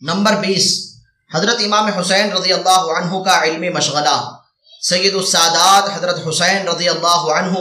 [0.00, 0.94] Number بیس،
[1.34, 4.30] حضرت امام حسین رضی اللہ عنہ کا علمی مشغلہ۔
[4.82, 7.54] سید السادات حضرت حسین رضی اللہ عنہ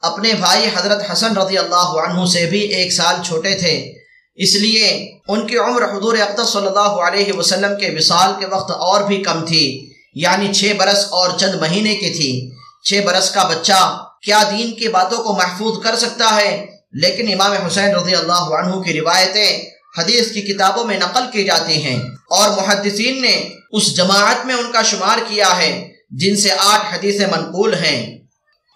[0.00, 3.92] اپنے بھائی حضرت حسن رضی اللہ عنہ سے بھی ایک سال چھوٹے تھے۔
[4.34, 8.70] اس لیے ان کی عمر حضور اقدس صلی اللہ علیہ وسلم کے وصال کے وقت
[8.70, 12.52] اور بھی کم تھی۔ یعنی چھ برس اور چند مہینے کی تھی۔
[12.82, 17.66] چھ برس کا بچہ کیا دین کی باتوں کو محفوظ کر سکتا ہے؟ لیکن امام
[17.66, 21.98] حسین رضی اللہ عنہ کی روایتیں حدیث کی کتابوں میں نقل کی جاتی ہیں
[22.30, 27.26] اور محدثین نے اس جماعت میں ان کا شمار کیا ہے جن سے آٹھ حدیثیں
[27.26, 28.18] منقول ہیں۔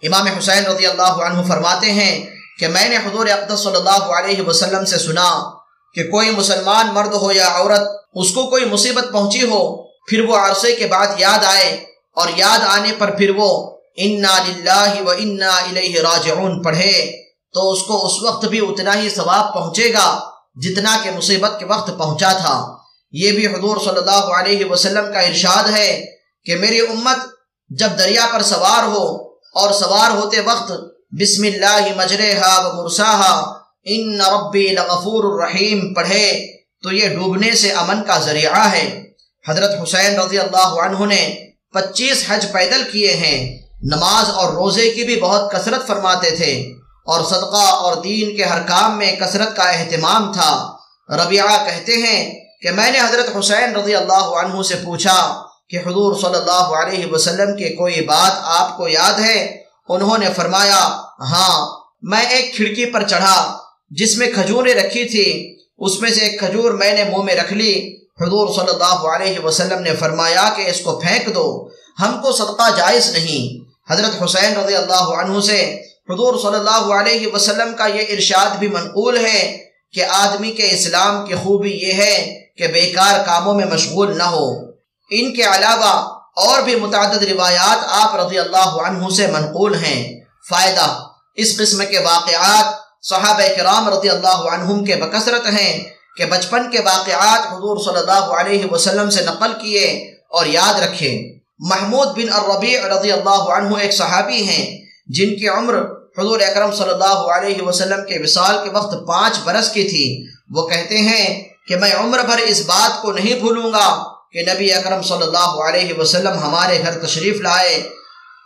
[0.03, 2.25] امام حسین رضی اللہ عنہ فرماتے ہیں
[2.59, 5.51] کہ میں نے حضور اقدس صلی اللہ علیہ وسلم سے سنا
[5.93, 7.81] کہ کوئی مسلمان مرد ہو یا عورت،
[8.13, 12.59] اس کو کوئی مصیبت پہنچی ہو، پھر وہ عرصے کے بعد یاد آئے اور یاد
[12.67, 17.11] آنے پر پھر وہ انا للہ و انا الیہ راجعون پڑھے
[17.53, 21.65] تو اس کو اس وقت بھی اتنا ہی ثواب پہنچے گا جتنا کہ مصیبت کے
[21.65, 22.77] وقت پہنچا تھا۔
[23.11, 26.05] یہ بھی حضور صلی اللہ علیہ وسلم کا ارشاد ہے
[26.45, 27.17] کہ میری امت
[27.69, 30.71] جب دریا پر سوار ہو اور سوار ہوتے وقت
[31.11, 36.47] بسم اللہ مجرحا و مرساہا، ان ربی لغفور الرحیم پڑھے،
[36.83, 39.03] تو یہ ڈوبنے سے امن کا ذریعہ ہے۔
[39.49, 45.03] حضرت حسین رضی اللہ عنہ نے پچیس حج پیدل کیے ہیں۔ نماز اور روزے کی
[45.03, 49.63] بھی بہت کثرت فرماتے تھے۔ اور صدقہ اور دین کے ہر کام میں کثرت کا
[49.63, 50.75] اہتمام تھا۔
[51.09, 56.15] ربیعہ کہتے ہیں کہ میں نے حضرت حسین رضی اللہ عنہ سے پوچھا کہ حضور
[56.15, 60.79] صلی اللہ علیہ وسلم کی کوئی بات آپ کو یاد ہے؟ انہوں نے فرمایا
[61.19, 61.67] ہاں
[62.01, 63.57] میں ایک کھڑکی پر چڑھا،
[63.89, 67.53] جس میں کھجوریں رکھی تھی اس میں سے ایک کھجور میں نے منہ میں رکھ
[67.53, 72.31] لی۔ حضور صلی اللہ علیہ وسلم نے فرمایا کہ اس کو پھینک دو، ہم کو
[72.31, 77.85] صدقہ جائز نہیں۔ حضرت حسین رضی اللہ عنہ سے حضور صلی اللہ علیہ وسلم کا
[77.85, 79.57] یہ ارشاد بھی منقول ہے
[79.93, 84.49] کہ آدمی کے اسلام کی خوبی یہ ہے کہ بیکار کاموں میں مشغول نہ ہو۔
[85.09, 90.99] ان کے علاوہ اور بھی متعدد روایات آپ رضی اللہ عنہ سے منقول ہیں۔ فائدہ،
[91.35, 92.65] اس قسم کے واقعات
[93.01, 95.83] صحابہ کرام رضی اللہ عنہم کے بکثرت ہیں
[96.17, 99.85] کہ بچپن کے واقعات حضور صلی اللہ علیہ وسلم سے نقل کیے
[100.29, 105.73] اور یاد رکھے محمود بن الربیع رضی اللہ عنہ ایک صحابی ہیں جن کی عمر
[106.17, 110.67] حضور اکرم صلی اللہ علیہ وسلم کے وصال کے وقت پانچ برس کی تھی، وہ
[110.67, 115.01] کہتے ہیں کہ میں عمر بھر اس بات کو نہیں بھولوں گا کہ نبی اکرم
[115.01, 117.89] صلی اللہ علیہ وسلم ہمارے گھر تشریف لائے۔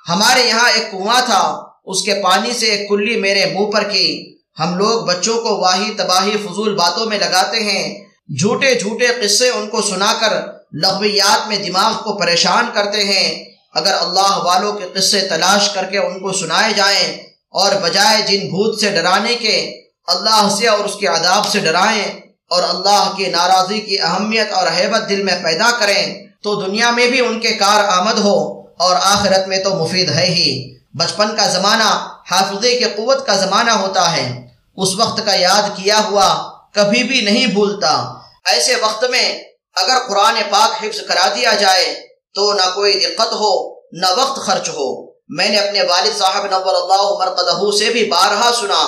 [0.10, 4.38] ہمارے یہاں ایک کنواں تھا، اس کے پانی سے ایک کلی میرے منہ پر کی۔
[4.60, 8.06] ہم لوگ بچوں کو واہی تباہی فضول باتوں میں لگاتے ہیں۔
[8.40, 10.34] جھوٹے جھوٹے قصے ان کو سنا کر
[10.74, 15.98] لغویات میں دماغ کو پریشان کرتے ہیں۔ اگر اللہ والوں کے قصے تلاش کر کے
[15.98, 20.96] ان کو سنائے جائیں اور بجائے جن بھوت سے ڈرانے کے، اللہ سے اور اس
[20.96, 25.72] کے عذاب سے ڈرائیں اور اللہ کی ناراضی کی اہمیت اور حیبت دل میں پیدا
[25.80, 30.12] کریں، تو دنیا میں بھی ان کے کار آمد ہو اور آخرت میں تو مفید
[30.12, 35.36] ہے ہی۔ بچپن کا زمانہ حافظے کے قوت کا زمانہ ہوتا ہے۔ اس وقت کا
[35.36, 38.14] یاد کیا ہوا کبھی بھی نہیں بھولتا۔
[38.46, 39.44] ایسے وقت میں
[39.76, 41.96] اگر قرآن پاک حفظ کرا دیا جائے
[42.34, 46.76] تو نہ کوئی دقت ہو، نہ وقت خرچ ہو۔ میں نے اپنے والد صاحب نور
[46.76, 48.82] اللہ مرقدہ سے بھی بارہا سنا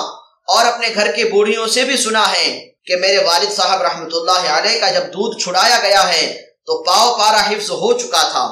[0.48, 4.48] اور اپنے گھر کی بوڑھیوں سے بھی سنا ہے کہ میرے والد صاحب رحمۃ اللہ
[4.58, 8.44] علیہ کا جب دودھ چھڑایا گیا ہے تو پاؤ پارا حفظ ہو چکا تھا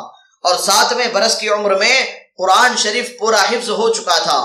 [0.43, 2.03] اور ساتویں برس کی عمر میں
[2.39, 4.39] قرآن شریف پورا حفظ ہو چکا تھا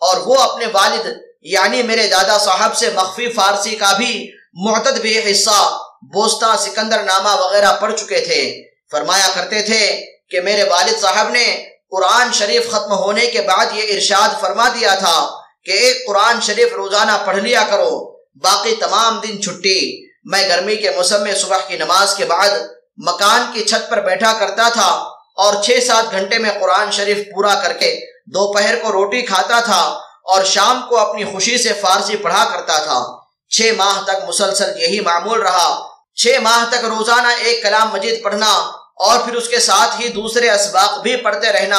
[0.00, 1.06] اور وہ اپنے والد
[1.42, 7.40] یعنی میرے دادا صاحب سے مخفی فارسی کا بھی معتد بھی حصہ بوستا سکندر نامہ
[7.40, 12.92] وغیرہ پڑھ چکے تھے۔ فرمایا کرتے تھے کہ میرے والد صاحب نے قرآن شریف ختم
[12.92, 15.30] ہونے کے بعد یہ ارشاد فرما دیا تھا
[15.64, 20.90] کہ ایک قرآن شریف روزانہ پڑھ لیا کرو، باقی تمام دن چھٹی۔ میں گرمی کے
[20.90, 22.48] موسم میں صبح کی نماز کے بعد
[22.96, 27.54] مکان کی چھت پر بیٹھا کرتا تھا اور چھ سات گھنٹے میں قرآن شریف پورا
[27.54, 32.48] کر کے دوپہر کو روٹی کھاتا تھا اور شام کو اپنی خوشی سے فارسی پڑھا
[32.52, 33.18] کرتا تھا۔
[33.48, 38.72] چھ ماہ تک مسلسل یہی معمول رہا۔ چھ ماہ تک روزانہ ایک کلام مجید پڑھنا
[38.96, 41.78] اور پھر اس کے ساتھ ہی دوسرے اسباق بھی پڑھتے رہنا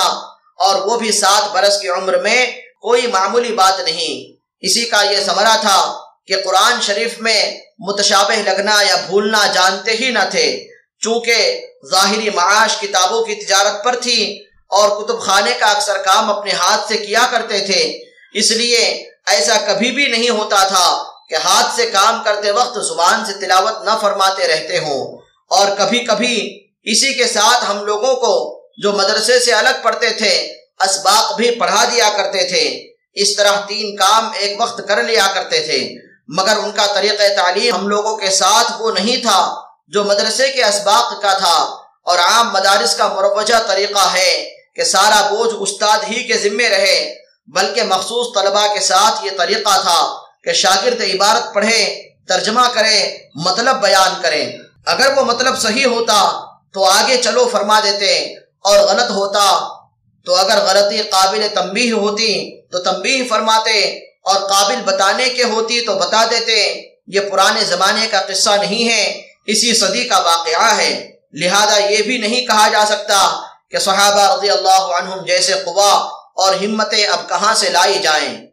[0.57, 2.45] اور وہ بھی سات برس کی عمر میں
[2.81, 5.97] کوئی معمولی بات نہیں۔ اسی کا یہ سمرا تھا
[6.27, 10.67] کہ قرآن شریف میں متشابہ لگنا یا بھولنا جانتے ہی نہ تھے،
[10.99, 16.51] چونکہ ظاہری معاش کتابوں کی تجارت پر تھی اور کتب خانے کا اکثر کام اپنے
[16.51, 17.99] ہاتھ سے کیا کرتے تھے۔
[18.33, 23.25] اس لیے ایسا کبھی بھی نہیں ہوتا تھا کہ ہاتھ سے کام کرتے وقت زبان
[23.25, 25.17] سے تلاوت نہ فرماتے رہتے ہوں۔
[25.49, 30.54] اور کبھی کبھی اسی کے ساتھ ہم لوگوں کو جو مدرسے سے الگ پڑھتے تھے،
[30.80, 35.60] اسباق بھی پڑھا دیا کرتے تھے۔ اس طرح تین کام ایک وقت کر لیا کرتے
[35.60, 35.89] تھے۔
[36.28, 39.56] مگر ان کا طریقہ تعلیم ہم لوگوں کے ساتھ وہ نہیں تھا
[39.88, 45.28] جو مدرسے کے اسباق کا تھا۔ اور عام مدارس کا مروجہ طریقہ ہے کہ سارا
[45.30, 47.16] بوجھ استاد ہی کے ذمے رہے،
[47.48, 53.75] بلکہ مخصوص طلبہ کے ساتھ یہ طریقہ تھا کہ شاگرد عبارت پڑھے ترجمہ کرے مطلب
[53.81, 54.51] بیان کرے
[54.86, 56.46] اگر وہ مطلب صحیح ہوتا
[56.77, 59.69] تو آگے چلو فرما دیتے اور غلط ہوتا
[60.25, 65.95] تو اگر غلطی قابل تنبیہ ہوتی تو تنبیہ فرماتے اور قابل بتانے کے ہوتی تو
[65.95, 71.77] بتا دیتے۔ یہ پرانے زمانے کا قصہ نہیں ہے، اسی صدی کا واقعہ ہے۔ لہذا
[71.77, 73.41] یہ بھی نہیں کہا جا سکتا
[73.71, 75.94] کہ صحابہ رضی اللہ عنہم جیسے قوا
[76.35, 78.46] اور ہمتیں اب کہاں سے لائی جائیں۔